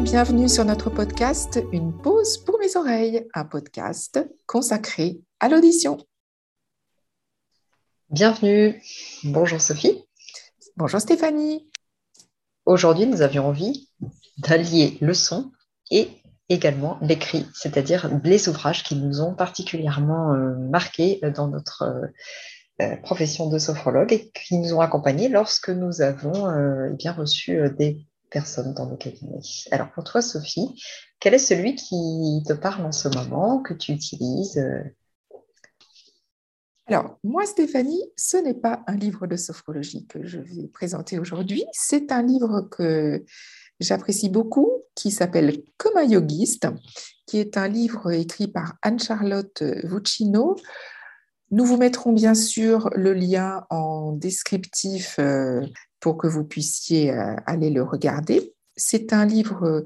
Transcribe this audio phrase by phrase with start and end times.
[0.00, 5.98] Et bienvenue sur notre podcast Une pause pour mes oreilles, un podcast consacré à l'audition.
[8.08, 8.80] Bienvenue.
[9.24, 10.02] Bonjour Sophie.
[10.78, 11.68] Bonjour Stéphanie.
[12.64, 13.90] Aujourd'hui, nous avions envie
[14.38, 15.52] d'allier le son
[15.90, 16.08] et
[16.48, 22.06] également l'écrit, c'est-à-dire les ouvrages qui nous ont particulièrement euh, marqués dans notre euh,
[22.80, 26.50] euh, profession de sophrologue et qui nous ont accompagnés lorsque nous avons
[26.90, 29.40] eh bien reçu des personnes dans nos cabinets.
[29.70, 30.80] Alors pour toi, Sophie,
[31.18, 34.60] quel est celui qui te parle en ce moment, que tu utilises
[36.90, 41.62] alors, moi, Stéphanie, ce n'est pas un livre de sophrologie que je vais présenter aujourd'hui.
[41.70, 43.24] C'est un livre que
[43.78, 46.66] j'apprécie beaucoup, qui s'appelle Comme un yogiste,
[47.26, 50.56] qui est un livre écrit par Anne-Charlotte Vuccino.
[51.52, 55.64] Nous vous mettrons bien sûr le lien en descriptif euh,
[56.00, 58.54] pour que vous puissiez euh, aller le regarder.
[58.76, 59.84] C'est un livre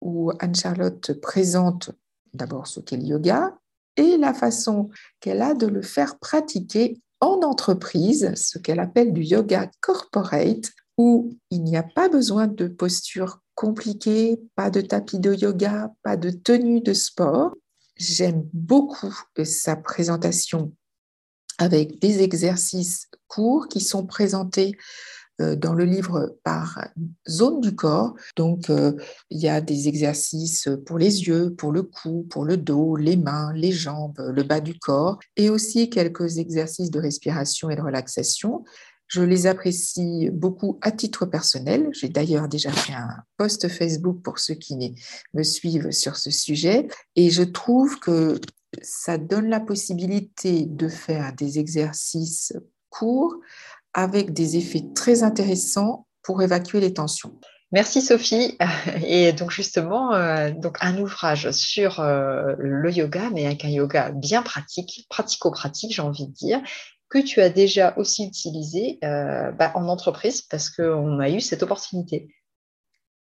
[0.00, 1.90] où Anne-Charlotte présente
[2.32, 3.56] d'abord ce qu'est le yoga
[3.96, 9.22] et la façon qu'elle a de le faire pratiquer en entreprise, ce qu'elle appelle du
[9.22, 15.34] yoga corporate, où il n'y a pas besoin de posture compliquée, pas de tapis de
[15.34, 17.54] yoga, pas de tenue de sport.
[17.96, 19.14] J'aime beaucoup
[19.44, 20.72] sa présentation
[21.58, 24.80] avec des exercices courts qui sont présentés euh,
[25.38, 26.88] dans le livre par
[27.28, 28.14] zone du corps.
[28.36, 28.92] Donc, euh,
[29.30, 33.16] il y a des exercices pour les yeux, pour le cou, pour le dos, les
[33.16, 37.82] mains, les jambes, le bas du corps, et aussi quelques exercices de respiration et de
[37.82, 38.64] relaxation.
[39.08, 41.88] Je les apprécie beaucoup à titre personnel.
[41.92, 44.94] J'ai d'ailleurs déjà fait un post Facebook pour ceux qui
[45.32, 46.88] me suivent sur ce sujet.
[47.14, 48.40] Et je trouve que
[48.82, 52.52] ça donne la possibilité de faire des exercices
[52.90, 53.36] courts
[53.96, 57.32] avec des effets très intéressants pour évacuer les tensions.
[57.72, 58.56] Merci Sophie.
[59.06, 64.10] Et donc justement, euh, donc un ouvrage sur euh, le yoga, mais avec un yoga
[64.10, 66.60] bien pratique, pratico-pratique, j'ai envie de dire,
[67.08, 71.62] que tu as déjà aussi utilisé euh, bah, en entreprise parce qu'on a eu cette
[71.62, 72.28] opportunité.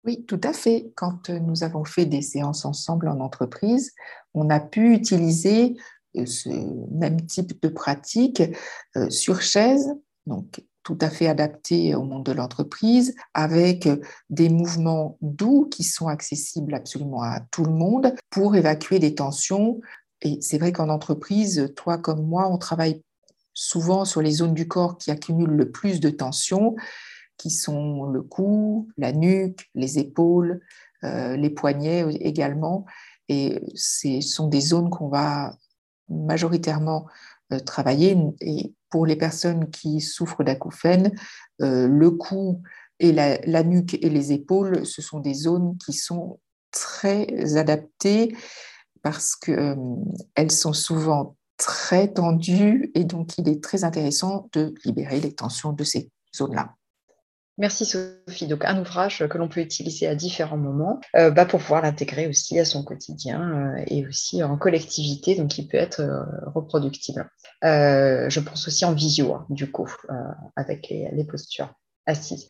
[0.05, 0.93] Oui, tout à fait.
[0.97, 3.93] Quand nous avons fait des séances ensemble en entreprise,
[4.35, 5.77] on a pu utiliser
[6.15, 6.49] ce
[6.93, 8.43] même type de pratique
[9.11, 9.89] sur chaise
[10.29, 13.89] donc tout à fait adapté au monde de l'entreprise, avec
[14.31, 19.81] des mouvements doux qui sont accessibles absolument à tout le monde pour évacuer des tensions.
[20.23, 23.03] Et c'est vrai qu'en entreprise, toi comme moi, on travaille
[23.53, 26.77] souvent sur les zones du corps qui accumulent le plus de tensions,
[27.37, 30.61] qui sont le cou, la nuque, les épaules,
[31.05, 32.87] euh, les poignets également.
[33.29, 35.57] Et ce sont des zones qu'on va
[36.09, 37.07] majoritairement
[37.53, 38.17] euh, travailler.
[38.91, 41.13] Pour les personnes qui souffrent d'acouphènes,
[41.63, 42.63] euh, le cou
[43.01, 46.41] et la, nuque et les épaules, ce sont des zones qui sont
[46.71, 48.37] très adaptées
[49.03, 55.21] parce qu'elles euh, sont souvent très tendues et donc il est très intéressant de libérer
[55.21, 56.78] les tensions de ces zones-là.
[57.59, 58.47] Merci Sophie.
[58.47, 62.29] Donc un ouvrage que l'on peut utiliser à différents moments euh, bah, pour pouvoir l'intégrer
[62.29, 66.23] aussi à son quotidien euh, et aussi en collectivité, donc qui peut être euh,
[66.55, 67.29] reproductible.
[67.63, 69.93] je pense aussi en visio, hein, du coup,
[70.55, 71.75] avec les postures
[72.07, 72.49] assises.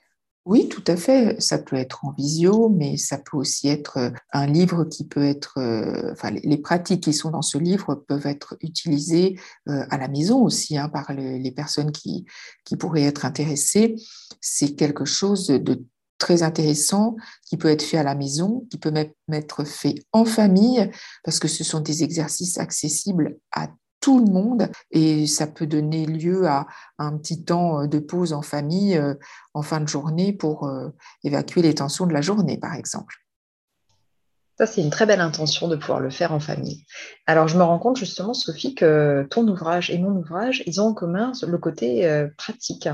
[0.48, 1.38] Oui, tout à fait.
[1.42, 5.22] Ça peut être en visio, mais ça peut aussi être euh, un livre qui peut
[5.22, 9.38] être, euh, enfin, les pratiques qui sont dans ce livre peuvent être utilisées
[9.68, 12.24] euh, à la maison aussi hein, par les personnes qui,
[12.64, 13.96] qui pourraient être intéressées.
[14.40, 15.84] C'est quelque chose de
[16.16, 20.24] très intéressant qui peut être fait à la maison, qui peut même être fait en
[20.24, 20.90] famille,
[21.24, 23.68] parce que ce sont des exercices accessibles à
[24.16, 26.66] le monde et ça peut donner lieu à
[26.98, 29.14] un petit temps euh, de pause en famille euh,
[29.52, 30.88] en fin de journée pour euh,
[31.24, 33.14] évacuer les tensions de la journée, par exemple.
[34.56, 36.84] Ça, c'est une très belle intention de pouvoir le faire en famille.
[37.26, 40.86] Alors, je me rends compte justement, Sophie, que ton ouvrage et mon ouvrage, ils ont
[40.86, 42.88] en commun le côté pratique.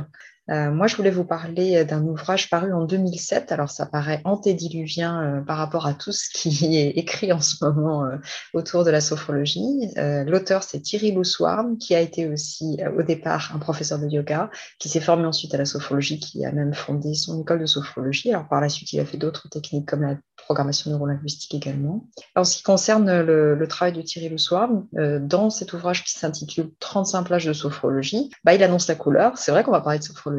[0.51, 3.51] Euh, moi, je voulais vous parler d'un ouvrage paru en 2007.
[3.53, 7.65] Alors, ça paraît antédiluvien euh, par rapport à tout ce qui est écrit en ce
[7.65, 8.17] moment euh,
[8.53, 9.91] autour de la sophrologie.
[9.97, 14.89] L'auteur, c'est Thierry Louswarm, qui a été aussi au départ un professeur de yoga, qui
[14.89, 18.31] s'est formé ensuite à la sophrologie, qui a même fondé son école de sophrologie.
[18.31, 22.07] Alors, par la suite, il a fait d'autres techniques comme la programmation neurolinguistique également.
[22.37, 27.25] En ce qui concerne le, travail de Thierry Louswarm, dans cet ouvrage qui s'intitule 35
[27.25, 29.39] plages de sophrologie, bah, il annonce la couleur.
[29.39, 30.34] C'est vrai qu'on va parler de sophrologie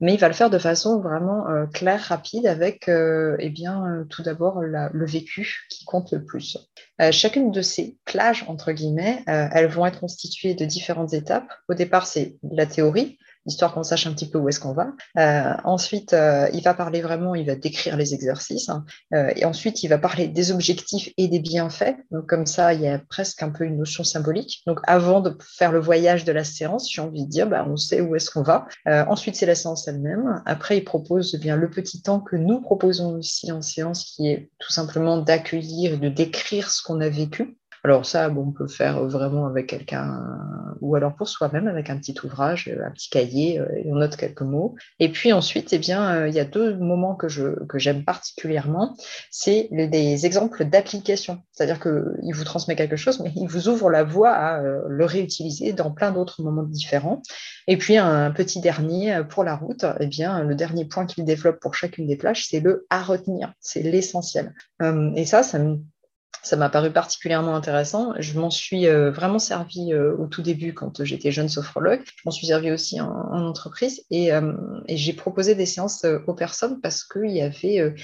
[0.00, 3.84] mais il va le faire de façon vraiment euh, claire, rapide, avec euh, eh bien,
[3.86, 6.58] euh, tout d'abord le vécu qui compte le plus.
[7.10, 11.48] chacune de ces plages, entre guillemets, elles vont être constituées de différentes étapes.
[11.68, 13.18] Au départ, c'est la théorie,
[13.48, 14.92] histoire qu'on sache un petit peu où est-ce qu'on va.
[15.64, 16.14] ensuite,
[16.52, 18.68] il va parler vraiment, il va décrire les exercices.
[18.68, 18.84] Hein.
[19.36, 21.96] et ensuite, il va parler des objectifs et des bienfaits.
[22.10, 24.62] Donc, comme ça, il y a presque un peu une notion symbolique.
[24.66, 27.76] Donc, avant de faire le voyage de la séance, j'ai envie de dire, bah, on
[27.76, 28.66] sait où est-ce qu'on va.
[28.86, 30.42] ensuite, c'est la séance elle-même.
[30.46, 34.28] Après, il propose eh bien le petit temps que nous proposons aussi en séance, qui
[34.28, 37.57] est tout simplement d'accueillir et de décrire ce qu'on a vécu.
[37.84, 40.24] Alors ça, bon, on peut faire vraiment avec quelqu'un,
[40.80, 44.16] ou alors pour soi-même avec un petit ouvrage, un petit cahier, euh, et on note
[44.16, 44.74] quelques mots.
[44.98, 48.04] Et puis ensuite, eh bien, euh, il y a deux moments que je que j'aime
[48.04, 48.96] particulièrement,
[49.30, 51.42] c'est des exemples d'application.
[51.52, 55.04] C'est-à-dire qu'il vous transmet quelque chose, mais il vous ouvre la voie à euh, le
[55.04, 57.22] réutiliser dans plein d'autres moments différents.
[57.66, 61.60] Et puis un petit dernier pour la route, eh bien, le dernier point qu'il développe
[61.60, 64.54] pour chacune des plages, c'est le à retenir, c'est l'essentiel.
[65.16, 65.78] et ça, ça me
[66.48, 68.14] ça m'a paru particulièrement intéressant.
[68.18, 72.00] Je m'en suis euh, vraiment servi euh, au tout début quand j'étais jeune sophrologue.
[72.04, 74.52] Je m'en suis servi aussi en, entreprise euh,
[74.86, 77.94] et, j'ai proposé des séances aux personnes parce qu'il y avait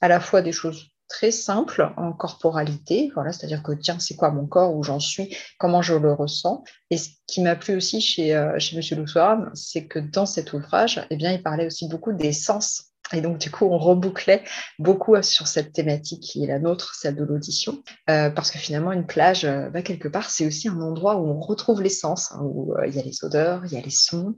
[0.00, 4.30] à la fois des choses très simples en corporalité, voilà, c'est-à-dire que tiens, c'est quoi
[4.30, 6.64] mon corps, où j'en suis, comment je le ressens.
[6.88, 9.50] Et ce qui m'a plu aussi chez, chez M.
[9.52, 13.38] C'est que dans cet ouvrage, eh bien, il parlait aussi beaucoup des sens et donc,
[13.38, 14.42] du coup, on rebouclait
[14.78, 18.92] beaucoup sur cette thématique qui est la nôtre, celle de l'audition, euh, parce que finalement,
[18.92, 22.40] une plage, euh, bah, quelque part, c'est aussi un endroit où on retrouve l'essence, hein,
[22.42, 24.34] où euh, il y a les odeurs, il y a les sons,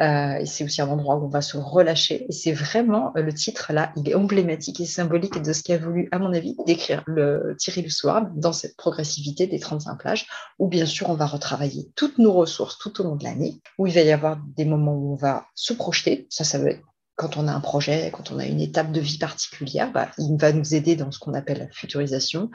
[0.00, 2.26] et c'est aussi un endroit où on va se relâcher.
[2.28, 6.08] Et c'est vraiment, le titre, là, il est emblématique et symbolique de ce qu'a voulu,
[6.12, 10.26] à mon avis, décrire le Thierry soir dans cette progressivité des 35 plages,
[10.58, 13.86] où bien sûr, on va retravailler toutes nos ressources tout au long de l'année, où
[13.86, 16.91] il va y avoir des moments où on va se projeter, ça, ça veut être
[17.16, 20.36] quand on a un projet, quand on a une étape de vie particulière, bah, il
[20.38, 22.50] va nous aider dans ce qu'on appelle la futurisation.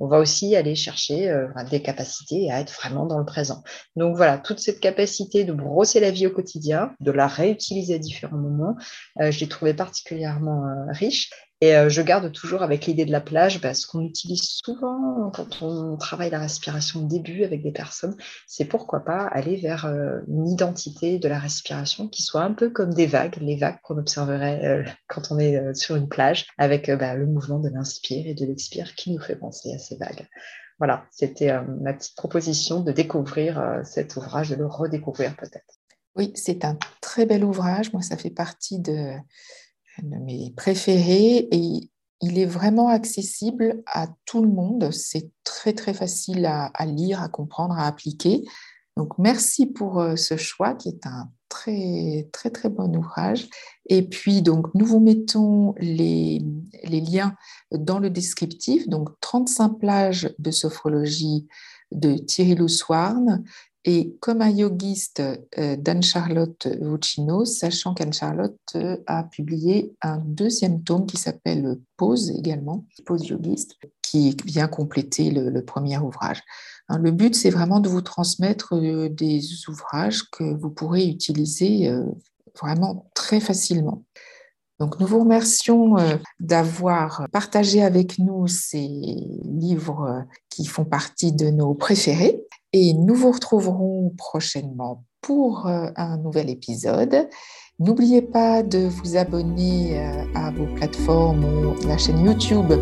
[0.00, 3.62] On va aussi aller chercher euh, des capacités à être vraiment dans le présent.
[3.96, 7.98] Donc voilà, toute cette capacité de brosser la vie au quotidien, de la réutiliser à
[7.98, 8.76] différents moments,
[9.20, 11.30] euh, je l'ai trouvé particulièrement euh, riche.
[11.64, 15.62] Et euh, je garde toujours avec l'idée de la plage, parce qu'on utilise souvent quand
[15.62, 20.20] on travaille la respiration au début avec des personnes, c'est pourquoi pas aller vers euh,
[20.28, 23.96] une identité de la respiration qui soit un peu comme des vagues, les vagues qu'on
[23.96, 28.34] observerait euh, quand on est sur une plage, avec bah, le mouvement de l'inspire et
[28.34, 30.28] de l'expire qui nous fait penser à ces vagues.
[30.78, 31.50] Voilà, c'était
[31.80, 35.78] ma petite proposition de découvrir cet ouvrage, de le redécouvrir peut-être.
[36.16, 37.92] Oui, c'est un très bel ouvrage.
[37.92, 39.14] Moi, ça fait partie de
[40.02, 44.90] de mes préférés et il est vraiment accessible à tout le monde.
[44.92, 48.44] C'est très très facile à, lire, à comprendre, à appliquer.
[48.96, 53.48] Donc merci pour euh, ce choix qui est un très très très bon ouvrage.
[53.86, 56.42] Et puis donc nous vous mettons les,
[56.84, 57.34] les liens
[57.72, 58.88] dans le descriptif.
[58.88, 61.48] Donc 35 plages de sophrologie
[61.90, 63.44] de Thierry Louswarn
[63.84, 65.22] et comme un yogiste
[65.58, 72.86] euh, d'Anne-Charlotte Vucino, sachant qu'Anne-Charlotte euh, a publié un deuxième tome qui s'appelle Pause également,
[73.04, 76.42] Pause yogiste, qui vient compléter le, premier ouvrage.
[76.88, 81.92] Hein, le but, c'est vraiment de vous transmettre euh, des ouvrages que vous pourrez utiliser
[82.58, 84.02] vraiment très facilement.
[84.80, 85.96] Donc, nous vous remercions
[86.40, 93.30] d'avoir partagé avec nous ces livres qui font partie de nos préférés et nous vous
[93.30, 97.28] retrouverons prochainement pour euh, un nouvel épisode.
[97.78, 102.72] N'oubliez pas de vous abonner euh, à vos plateformes ou la chaîne YouTube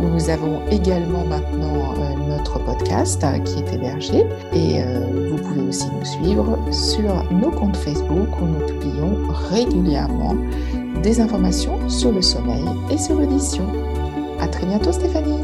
[0.00, 4.24] où nous avons également maintenant euh, notre podcast qui est hébergé.
[4.52, 4.80] Et
[5.28, 10.36] vous pouvez aussi nous suivre sur nos comptes Facebook où nous publions régulièrement
[11.02, 13.66] des informations sur le sommeil et sur l'audition.
[14.40, 15.40] À très bientôt Stéphanie.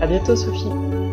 [0.00, 1.07] À bientôt Sophie.